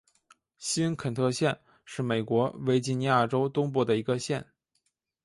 [0.57, 4.47] 新肯特县是美国维吉尼亚州东部的一个县。